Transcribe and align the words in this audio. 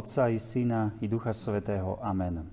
Otca 0.00 0.32
i 0.32 0.40
Syna 0.40 0.96
i 1.04 1.08
Ducha 1.12 1.36
Svetého. 1.36 2.00
Amen. 2.00 2.48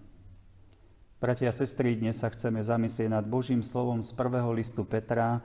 Bratia 1.16 1.48
a 1.48 1.56
sestry, 1.56 1.96
dnes 1.96 2.20
sa 2.20 2.28
chceme 2.28 2.60
zamyslieť 2.60 3.08
nad 3.08 3.24
Božím 3.24 3.64
slovom 3.64 4.04
z 4.04 4.12
prvého 4.20 4.52
listu 4.52 4.84
Petra, 4.84 5.40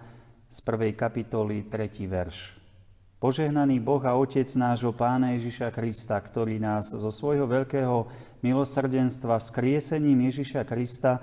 z 0.51 0.59
prvej 0.67 0.99
kapitoly, 0.99 1.71
tretí 1.71 2.11
verš. 2.11 2.59
Požehnaný 3.23 3.79
Boh 3.79 4.03
a 4.03 4.19
Otec 4.19 4.51
nášho 4.59 4.91
Pána 4.91 5.39
Ježiša 5.39 5.71
Krista, 5.71 6.19
ktorý 6.19 6.59
nás 6.59 6.91
zo 6.91 7.07
svojho 7.15 7.47
veľkého 7.47 8.11
milosrdenstva 8.43 9.39
vzkriesením 9.39 10.27
Ježiša 10.27 10.67
Krista 10.67 11.23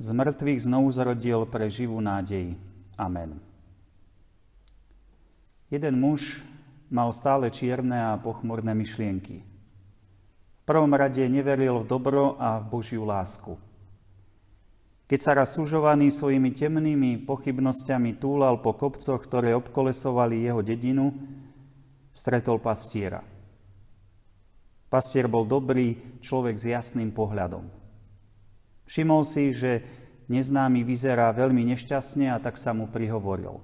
z 0.00 0.16
mŕtvych 0.16 0.64
znovu 0.64 0.88
zrodil 0.96 1.44
pre 1.44 1.68
živú 1.68 2.00
nádej. 2.00 2.56
Amen. 2.96 3.36
Jeden 5.68 6.00
muž 6.00 6.40
mal 6.92 7.08
stále 7.16 7.48
čierne 7.48 8.12
a 8.12 8.20
pochmurné 8.20 8.76
myšlienky. 8.76 9.40
V 9.42 10.64
prvom 10.68 10.92
rade 10.92 11.24
neveril 11.26 11.82
v 11.82 11.88
dobro 11.88 12.36
a 12.36 12.60
v 12.60 12.68
Božiu 12.68 13.08
lásku. 13.08 13.56
Keď 15.08 15.18
sa 15.20 15.32
raz 15.34 15.56
sužovaný 15.56 16.12
svojimi 16.12 16.54
temnými 16.54 17.24
pochybnosťami 17.26 18.16
túlal 18.16 18.60
po 18.62 18.76
kopcoch, 18.76 19.20
ktoré 19.20 19.56
obkolesovali 19.56 20.46
jeho 20.46 20.60
dedinu, 20.62 21.12
stretol 22.12 22.60
pastiera. 22.60 23.24
Pastier 24.92 25.24
bol 25.26 25.48
dobrý 25.48 26.20
človek 26.20 26.56
s 26.56 26.64
jasným 26.68 27.16
pohľadom. 27.16 27.64
Všimol 28.84 29.24
si, 29.24 29.56
že 29.56 29.80
neznámy 30.28 30.84
vyzerá 30.84 31.32
veľmi 31.32 31.64
nešťastne 31.72 32.28
a 32.32 32.40
tak 32.40 32.60
sa 32.60 32.76
mu 32.76 32.88
prihovoril. 32.92 33.60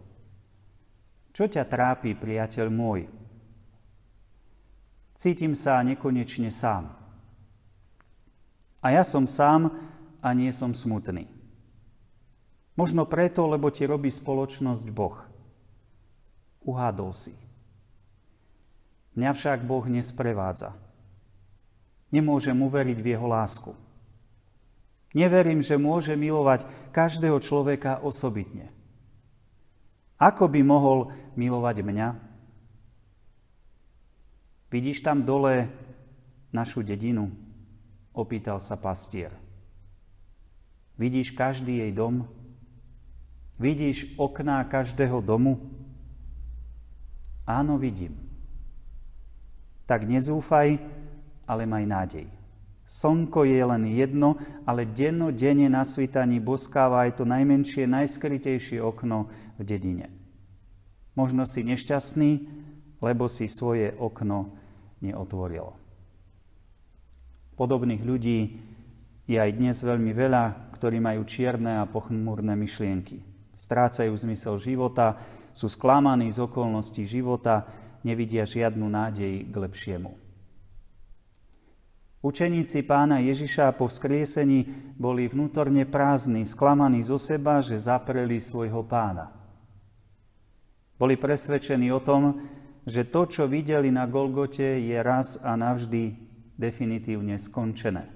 Čo 1.36 1.44
ťa 1.46 1.68
trápi, 1.68 2.16
priateľ 2.16 2.66
môj? 2.72 3.06
Cítim 5.18 5.58
sa 5.58 5.82
nekonečne 5.82 6.46
sám. 6.46 6.94
A 8.78 8.94
ja 8.94 9.02
som 9.02 9.26
sám 9.26 9.74
a 10.22 10.30
nie 10.30 10.54
som 10.54 10.70
smutný. 10.70 11.26
Možno 12.78 13.02
preto, 13.02 13.50
lebo 13.50 13.66
ti 13.74 13.82
robí 13.82 14.14
spoločnosť 14.14 14.86
Boh. 14.94 15.18
Uhádol 16.62 17.10
si. 17.10 17.34
Mňa 19.18 19.34
však 19.34 19.66
Boh 19.66 19.82
nesprevádza. 19.90 20.78
Nemôžem 22.14 22.54
uveriť 22.54 22.98
v 23.02 23.10
Jeho 23.18 23.26
lásku. 23.26 23.74
Neverím, 25.18 25.58
že 25.66 25.74
môže 25.74 26.14
milovať 26.14 26.62
každého 26.94 27.42
človeka 27.42 27.98
osobitne. 28.06 28.70
Ako 30.22 30.46
by 30.46 30.62
mohol 30.62 31.10
milovať 31.34 31.82
mňa? 31.82 32.27
Vidíš 34.68 35.00
tam 35.00 35.24
dole 35.24 35.72
našu 36.52 36.84
dedinu? 36.84 37.32
Opýtal 38.12 38.60
sa 38.60 38.76
pastier. 38.76 39.32
Vidíš 41.00 41.32
každý 41.32 41.80
jej 41.80 41.92
dom? 41.94 42.28
Vidíš 43.56 44.18
okná 44.20 44.60
každého 44.68 45.24
domu? 45.24 45.56
Áno, 47.48 47.80
vidím. 47.80 48.12
Tak 49.88 50.04
nezúfaj, 50.04 50.76
ale 51.48 51.62
maj 51.64 51.88
nádej. 51.88 52.28
Slnko 52.84 53.48
je 53.48 53.60
len 53.64 53.84
jedno, 53.88 54.36
ale 54.68 54.84
denne 54.84 55.68
na 55.68 55.84
svítaní 55.84 56.40
boskáva 56.44 57.08
aj 57.08 57.20
to 57.20 57.24
najmenšie, 57.24 57.88
najskrytejšie 57.88 58.84
okno 58.84 59.32
v 59.56 59.62
dedine. 59.64 60.12
Možno 61.16 61.48
si 61.48 61.64
nešťastný, 61.64 62.30
lebo 63.00 63.28
si 63.32 63.48
svoje 63.48 63.96
okno 63.96 64.57
neotvoril. 65.02 65.74
Podobných 67.58 68.02
ľudí 68.06 68.40
je 69.28 69.36
aj 69.36 69.50
dnes 69.58 69.76
veľmi 69.76 70.14
veľa, 70.14 70.72
ktorí 70.78 71.02
majú 71.02 71.26
čierne 71.26 71.82
a 71.82 71.90
pochmúrne 71.90 72.54
myšlienky. 72.54 73.20
Strácajú 73.58 74.14
zmysel 74.14 74.54
života, 74.62 75.18
sú 75.50 75.66
sklamaní 75.66 76.30
z 76.30 76.46
okolností 76.46 77.02
života, 77.02 77.66
nevidia 78.06 78.46
žiadnu 78.46 78.86
nádej 78.86 79.50
k 79.50 79.54
lepšiemu. 79.58 80.14
Učeníci 82.18 82.82
pána 82.82 83.22
Ježiša 83.22 83.74
po 83.78 83.86
vzkriesení 83.86 84.94
boli 84.98 85.30
vnútorne 85.30 85.86
prázdni, 85.86 86.42
sklamaní 86.46 87.02
zo 87.02 87.14
seba, 87.14 87.62
že 87.62 87.78
zapreli 87.78 88.42
svojho 88.42 88.82
pána. 88.82 89.30
Boli 90.98 91.14
presvedčení 91.14 91.94
o 91.94 92.02
tom, 92.02 92.42
že 92.88 93.04
to, 93.06 93.28
čo 93.28 93.44
videli 93.44 93.92
na 93.92 94.08
Golgote, 94.08 94.80
je 94.80 94.96
raz 95.04 95.36
a 95.44 95.54
navždy 95.54 96.16
definitívne 96.56 97.36
skončené. 97.36 98.08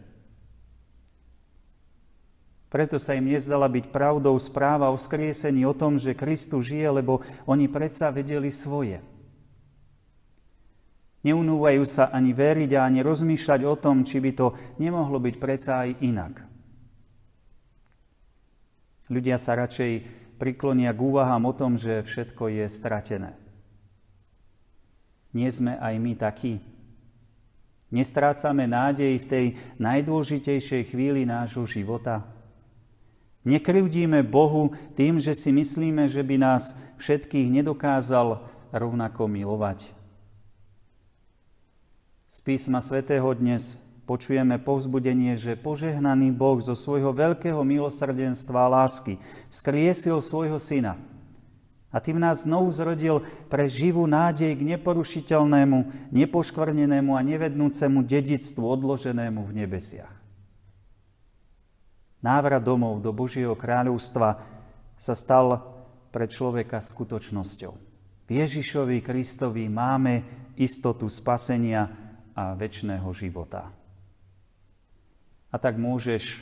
Preto 2.73 2.97
sa 2.97 3.13
im 3.13 3.29
nezdala 3.29 3.69
byť 3.69 3.93
pravdou 3.93 4.33
správa 4.41 4.89
o 4.89 4.97
skriesení 4.97 5.69
o 5.69 5.77
tom, 5.77 6.01
že 6.01 6.17
Kristus 6.17 6.73
žije, 6.73 7.05
lebo 7.05 7.21
oni 7.45 7.69
predsa 7.69 8.09
vedeli 8.09 8.49
svoje. 8.49 9.05
Neunúvajú 11.23 11.85
sa 11.85 12.09
ani 12.09 12.33
veriť 12.33 12.73
a 12.75 12.89
ani 12.89 13.05
rozmýšľať 13.05 13.61
o 13.69 13.77
tom, 13.77 14.09
či 14.09 14.25
by 14.25 14.33
to 14.33 14.57
nemohlo 14.81 15.21
byť 15.21 15.37
predsa 15.37 15.85
aj 15.85 15.91
inak. 16.01 16.35
Ľudia 19.13 19.37
sa 19.37 19.53
radšej 19.53 19.93
priklonia 20.41 20.97
k 20.97 21.05
úvahám 21.05 21.45
o 21.45 21.53
tom, 21.53 21.77
že 21.77 22.01
všetko 22.01 22.57
je 22.57 22.65
stratené. 22.73 23.42
Nie 25.33 25.49
sme 25.49 25.81
aj 25.81 25.95
my 25.97 26.13
takí? 26.13 26.61
Nestrácame 27.93 28.65
nádej 28.69 29.21
v 29.21 29.29
tej 29.29 29.47
najdôležitejšej 29.77 30.93
chvíli 30.93 31.29
nášho 31.29 31.65
života? 31.69 32.25
Nekrivdíme 33.45 34.25
Bohu 34.25 34.73
tým, 34.97 35.21
že 35.21 35.37
si 35.37 35.53
myslíme, 35.53 36.09
že 36.09 36.25
by 36.25 36.37
nás 36.41 36.79
všetkých 36.97 37.53
nedokázal 37.61 38.45
rovnako 38.73 39.29
milovať. 39.29 39.93
Z 42.33 42.39
písma 42.49 42.81
svätého 42.81 43.29
dnes 43.37 43.77
počujeme 44.09 44.57
povzbudenie, 44.57 45.37
že 45.37 45.59
požehnaný 45.59 46.33
Boh 46.33 46.57
zo 46.65 46.73
svojho 46.73 47.13
veľkého 47.13 47.61
milosrdenstva 47.61 48.69
a 48.69 48.73
lásky 48.81 49.21
skriesil 49.53 50.21
svojho 50.21 50.57
syna– 50.57 50.97
a 51.93 52.01
tým 52.01 52.17
nás 52.17 52.49
znovu 52.49 52.73
zrodil 52.73 53.21
pre 53.53 53.69
živú 53.69 54.09
nádej 54.09 54.57
k 54.57 54.63
neporušiteľnému, 54.65 56.09
nepoškvrnenému 56.09 57.13
a 57.13 57.21
nevednúcemu 57.21 58.01
dedictvu 58.01 58.65
odloženému 58.65 59.45
v 59.45 59.53
nebesiach. 59.53 60.17
Návrat 62.25 62.65
domov 62.65 63.05
do 63.05 63.13
Božieho 63.13 63.53
kráľovstva 63.53 64.41
sa 64.97 65.15
stal 65.15 65.61
pre 66.09 66.25
človeka 66.31 66.81
skutočnosťou. 66.81 67.73
V 68.25 68.31
Ježišovi 68.31 69.05
Kristovi 69.05 69.69
máme 69.69 70.25
istotu 70.57 71.13
spasenia 71.13 71.91
a 72.33 72.57
väčšného 72.57 73.09
života. 73.13 73.69
A 75.53 75.57
tak 75.61 75.77
môžeš 75.77 76.41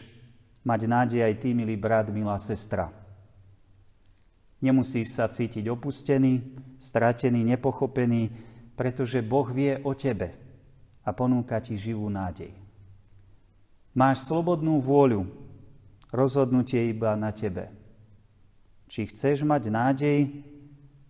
mať 0.62 0.80
nádej 0.86 1.20
aj 1.26 1.34
ty, 1.42 1.50
milý 1.50 1.74
brat, 1.74 2.12
milá 2.14 2.38
sestra, 2.38 2.94
Nemusíš 4.60 5.16
sa 5.16 5.24
cítiť 5.28 5.64
opustený, 5.72 6.44
stratený, 6.76 7.40
nepochopený, 7.56 8.28
pretože 8.76 9.24
Boh 9.24 9.48
vie 9.48 9.80
o 9.80 9.96
tebe 9.96 10.36
a 11.00 11.10
ponúka 11.16 11.60
ti 11.64 11.80
živú 11.80 12.12
nádej. 12.12 12.52
Máš 13.96 14.28
slobodnú 14.28 14.78
vôľu, 14.78 15.24
rozhodnutie 16.12 16.92
iba 16.92 17.16
na 17.16 17.32
tebe. 17.32 17.72
Či 18.86 19.08
chceš 19.08 19.42
mať 19.48 19.72
nádej, 19.72 20.18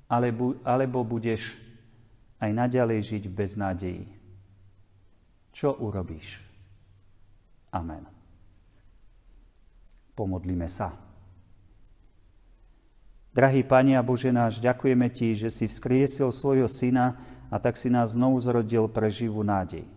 alebo, 0.06 0.54
alebo 0.62 1.02
budeš 1.02 1.58
aj 2.38 2.50
naďalej 2.54 2.98
žiť 3.02 3.22
v 3.28 3.36
beznádeji. 3.36 4.04
Čo 5.50 5.74
urobíš? 5.82 6.38
Amen. 7.74 8.06
Pomodlíme 10.14 10.66
sa. 10.70 11.09
Drahý 13.40 13.64
Pane 13.64 13.96
a 13.96 14.04
Bože 14.04 14.28
náš, 14.28 14.60
ďakujeme 14.60 15.08
Ti, 15.08 15.32
že 15.32 15.48
si 15.48 15.64
vzkriesil 15.64 16.28
svojho 16.28 16.68
Syna 16.68 17.16
a 17.48 17.56
tak 17.56 17.80
si 17.80 17.88
nás 17.88 18.12
znovu 18.12 18.36
zrodil 18.36 18.84
pre 18.84 19.08
živú 19.08 19.40
nádej. 19.40 19.88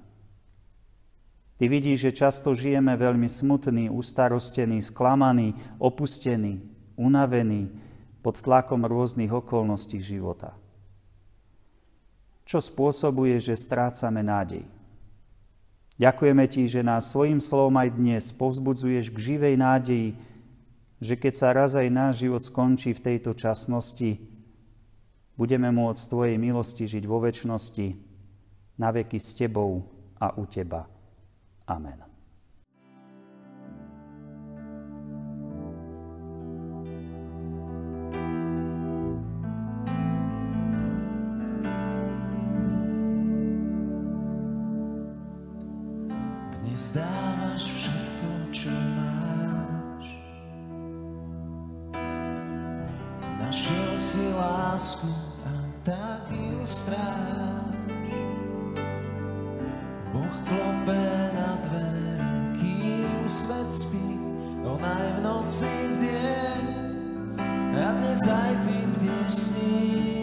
Ty 1.59 1.65
vidíš, 1.67 2.07
že 2.07 2.23
často 2.23 2.55
žijeme 2.55 2.95
veľmi 2.95 3.27
smutný, 3.27 3.91
ustarostený, 3.91 4.79
sklamaný, 4.79 5.59
opustený, 5.75 6.63
unavený 6.95 7.67
pod 8.23 8.39
tlakom 8.39 8.87
rôznych 8.87 9.35
okolností 9.35 9.99
života. 9.99 10.55
Čo 12.47 12.63
spôsobuje, 12.63 13.43
že 13.43 13.59
strácame 13.59 14.23
nádej? 14.23 14.63
Ďakujeme 15.99 16.47
Ti, 16.47 16.63
že 16.63 16.79
nás 16.79 17.11
svojim 17.11 17.43
slovom 17.43 17.75
aj 17.75 17.91
dnes 17.91 18.23
povzbudzuješ 18.39 19.11
k 19.11 19.35
živej 19.35 19.59
nádeji, 19.59 20.15
že 21.03 21.19
keď 21.19 21.33
sa 21.35 21.51
raz 21.51 21.75
aj 21.75 21.91
náš 21.91 22.23
život 22.23 22.39
skončí 22.39 22.95
v 22.95 23.03
tejto 23.03 23.35
časnosti, 23.35 24.23
budeme 25.35 25.67
môcť 25.67 25.99
z 25.99 26.07
Tvojej 26.07 26.37
milosti 26.39 26.87
žiť 26.87 27.03
vo 27.03 27.19
väčšnosti, 27.19 27.87
na 28.79 28.89
veky 28.89 29.19
s 29.19 29.35
Tebou 29.35 29.83
a 30.15 30.31
u 30.39 30.47
Teba. 30.47 30.87
Amen. 31.67 31.99
Dnes 46.63 46.95
dávaš 46.95 47.69
všetko, 47.69 48.27
čo 48.55 48.71
máš. 48.71 49.62
si 54.13 54.29
lásku 54.37 55.09
a 55.41 55.53
tak 55.81 56.29
ju 56.29 56.61
stráž. 56.61 57.73
Boh 60.13 60.35
klope 60.45 61.01
na 61.33 61.57
dvere, 61.65 62.21
kým 62.53 63.25
svet 63.25 63.73
spí, 63.73 64.21
ona 64.61 64.93
je 65.01 65.09
v 65.17 65.19
noci 65.25 65.73
bdie, 65.97 66.45
a 67.73 67.89
dnes 67.97 68.21
aj 68.29 68.53
ty 68.69 68.77
bdieš 68.85 69.33
s 69.33 69.47
ním. 69.57 70.22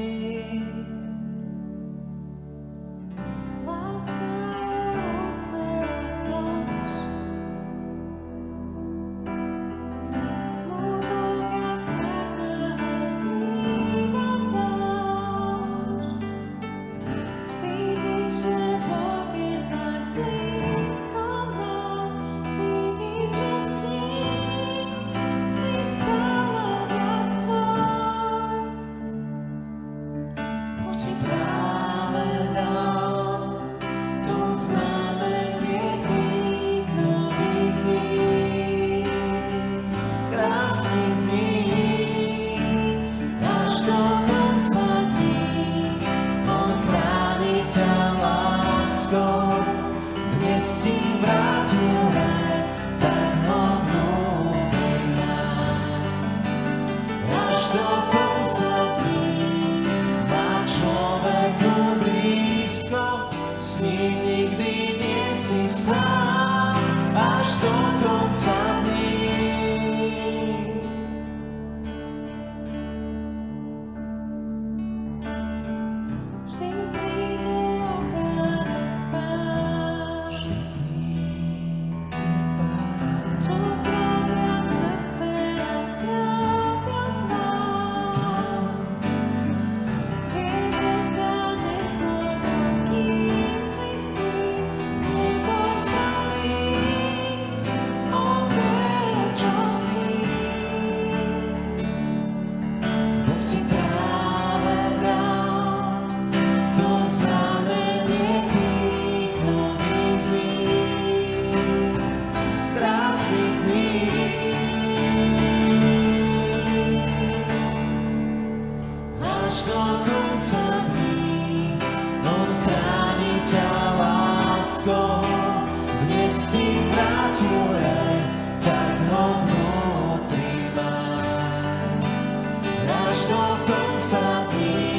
stop 133.20 133.66
do 133.66 133.74
końca 133.74 134.46
me. 134.52 134.89